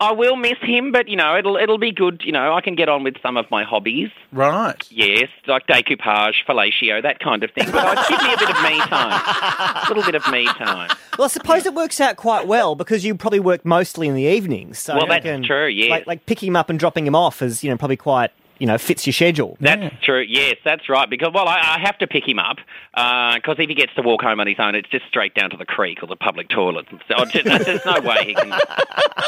[0.00, 2.22] I will miss him, but, you know, it'll it'll be good.
[2.24, 4.10] You know, I can get on with some of my hobbies.
[4.32, 4.84] right.
[4.90, 7.70] Yes, like decoupage, fellatio, that kind of thing.
[7.70, 9.22] But I'd give me a bit of me time.
[9.24, 10.90] A little bit of me time.
[11.16, 14.24] Well, I suppose it works out quite well because you probably work mostly in the
[14.24, 14.80] evenings.
[14.80, 15.90] So Well, that's reckon, true, yes.
[15.90, 18.66] Like, like picking him up and dropping him off is, you know, probably quite, you
[18.68, 19.56] know, fits your schedule.
[19.58, 20.20] That's true.
[20.20, 21.10] Yes, that's right.
[21.10, 22.58] Because well, I, I have to pick him up
[22.94, 25.56] because if he gets to walk home on his own, it's just straight down to
[25.56, 26.86] the creek or the public toilet.
[27.08, 28.52] So I just, there's no way he can.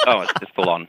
[0.06, 0.86] Oh, it's just full on.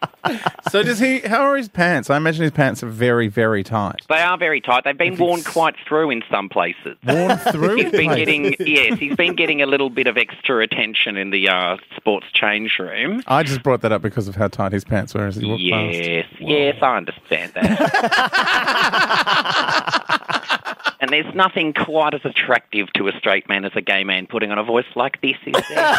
[0.70, 1.20] So does he?
[1.20, 2.10] How are his pants?
[2.10, 4.02] I imagine his pants are very, very tight.
[4.10, 4.84] They are very tight.
[4.84, 6.98] They've been worn quite through in some places.
[7.08, 7.76] Worn through.
[7.84, 11.30] He's been Like- getting yes, he's been getting a little bit of extra attention in
[11.30, 13.24] the uh, sports change room.
[13.28, 15.64] I just brought that up because of how tight his pants were as he walked
[15.64, 15.96] past.
[15.98, 18.32] Yes, yes, I understand that.
[21.00, 24.52] and there's nothing quite as attractive to a straight man as a gay man putting
[24.52, 25.96] on a voice like this, is there?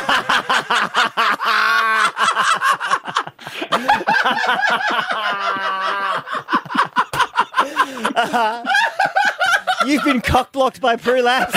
[9.86, 11.56] You've been cockblocked by Prolapse.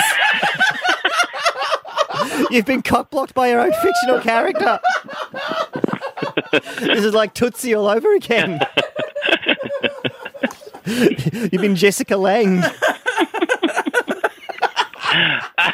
[2.50, 4.78] You've been cockblocked by your own fictional character.
[6.52, 8.60] this is like Tootsie all over again.
[11.52, 12.62] You've been Jessica Lange.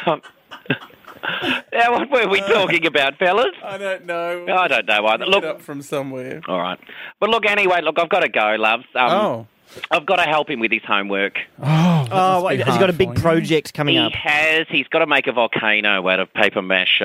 [0.05, 0.21] Um,
[1.71, 3.53] now, what were we talking about, fellas?
[3.63, 4.45] I don't know.
[4.49, 5.25] I don't know either.
[5.25, 6.41] Look Look, up from somewhere.
[6.47, 6.79] all right.
[7.19, 8.85] But look, anyway, look, I've got to go, loves.
[8.95, 9.47] Um, Oh.
[9.91, 11.39] I've got to help him with his homework.
[11.61, 14.11] Oh, Oh, what, has he got a big project coming He up?
[14.13, 14.65] He has.
[14.69, 17.01] He's got to make a volcano out of paper mache.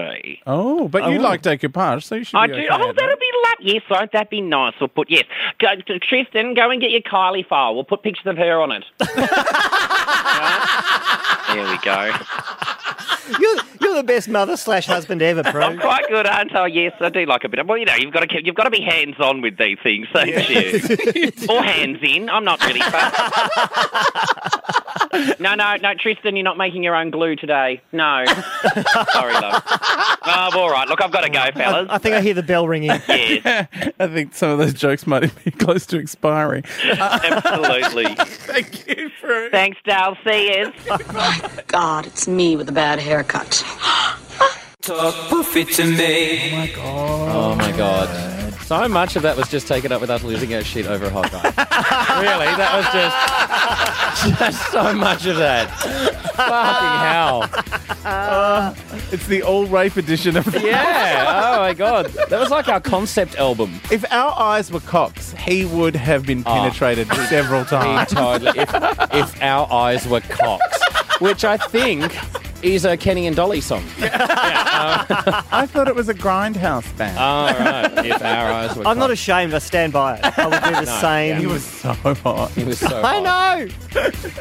[0.46, 1.22] Oh, but you Oh.
[1.22, 2.58] like decoupage, so you should I be do.
[2.60, 3.74] okay oh, at that'll be lovely.
[3.74, 4.74] Yes, won't that be nice?
[4.80, 5.24] We'll put yes.
[5.58, 7.74] Go, to Tristan, go and get your Kylie file.
[7.74, 8.84] We'll put pictures of her on it.
[10.32, 11.44] Right?
[11.48, 13.38] There we go.
[13.40, 13.56] You're,
[13.94, 15.62] the best mother slash husband ever, bro.
[15.62, 16.66] I'm quite good, aren't I?
[16.66, 17.68] Yes, I do like a bit of.
[17.68, 19.78] Well, you know, you've got to keep, you've got to be hands on with these
[19.82, 21.32] things, don't you?
[21.48, 22.28] or hands in.
[22.28, 22.80] I'm not really.
[25.38, 27.80] No, no, no, Tristan, you're not making your own glue today.
[27.92, 28.24] No.
[29.12, 29.62] Sorry, love.
[30.24, 30.88] Oh, all right.
[30.88, 31.88] Look, I've got to go, fellas.
[31.90, 32.90] I think I hear the bell ringing.
[33.08, 36.64] Yes, I think some of those jokes might be close to expiring.
[36.84, 38.14] absolutely.
[38.14, 39.50] Thank you, Prue.
[39.50, 40.16] Thanks, Dale.
[40.24, 40.72] See you.
[41.12, 43.62] My god, it's me with a bad haircut.
[43.84, 44.71] Ah.
[44.82, 46.74] Talk poofy to me.
[46.78, 48.52] Oh my god.
[48.62, 51.10] So much of that was just taken up with us losing our shit over a
[51.10, 51.42] hot guy.
[52.20, 55.70] really, that was just just so much of that.
[56.34, 58.04] Fucking hell.
[58.04, 58.74] Uh,
[59.12, 61.52] it's the all rape edition of Yeah.
[61.54, 62.06] Oh my god.
[62.06, 63.80] That was like our concept album.
[63.92, 66.54] If our eyes were cocks, he would have been Oh.
[66.54, 68.10] penetrated several times.
[68.10, 68.58] totally.
[68.58, 68.74] If,
[69.14, 70.80] if our eyes were cocks,
[71.20, 72.12] which I think
[72.62, 73.84] is a Kenny and Dolly song.
[73.98, 77.18] I thought it was a grindhouse band.
[77.18, 78.06] All right.
[78.06, 79.54] If our eyes were I'm not ashamed.
[79.54, 80.38] I stand by it.
[80.38, 81.38] I would do the same.
[81.40, 82.50] he was so hot.
[82.52, 83.58] He was so I hot.
[83.58, 83.68] know.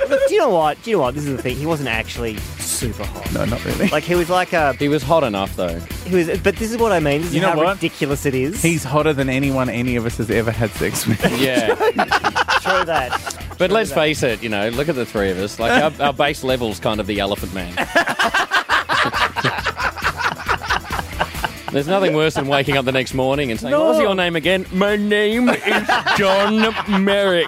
[0.08, 0.82] But do you know what?
[0.84, 1.16] Do you know what?
[1.16, 1.56] This is the thing.
[1.56, 3.32] He wasn't actually super hot.
[3.34, 3.88] No, not really.
[3.90, 4.74] Like he was like a.
[4.74, 5.80] He was hot enough though.
[6.06, 6.40] He was.
[6.40, 7.22] But this is what I mean.
[7.22, 7.76] This is You know how what?
[7.76, 8.62] ridiculous it is.
[8.62, 11.22] He's hotter than anyone any of us has ever had sex with.
[11.40, 11.76] Yeah.
[11.76, 13.38] true that.
[13.58, 15.60] But let's face it, you know, look at the three of us.
[15.60, 17.74] Like our, our base level's kind of the elephant man.
[21.72, 24.36] There's nothing worse than waking up the next morning and saying, What was your name
[24.36, 24.66] again?
[24.74, 27.48] My name is John Merrick.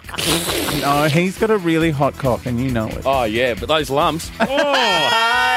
[0.82, 3.02] No, he's got a really hot cock, and you know it.
[3.06, 4.32] Oh, yeah, but those lumps.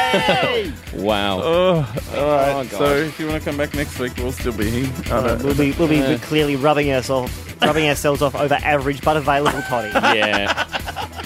[0.09, 0.73] Oh.
[0.95, 1.41] wow.
[1.43, 1.75] Oh,
[2.15, 2.55] all right.
[2.55, 4.93] Oh, so if you want to come back next week, we'll still be here.
[5.07, 6.17] I don't- We'll be we'll be Yeah.
[6.19, 9.89] clearly rubbing ourselves rubbing ourselves off over average but available toddy.
[10.17, 10.17] Yeah.
[10.17, 11.23] Yeah,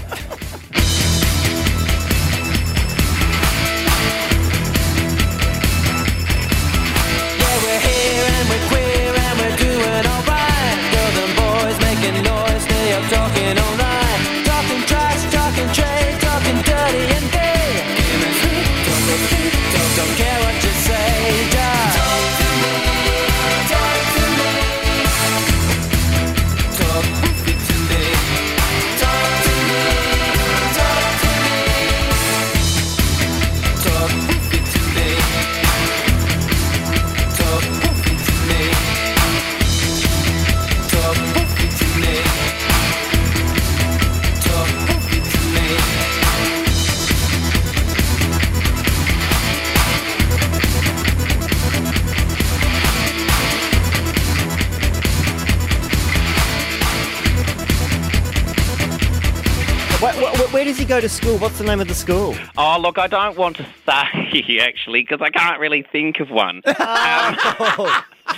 [61.10, 61.38] school?
[61.38, 62.36] What's the name of the school?
[62.56, 66.62] Oh, look, I don't want to say actually because I can't really think of one.
[66.80, 67.36] Um,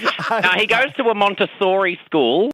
[0.31, 2.51] no, he goes to a Montessori school.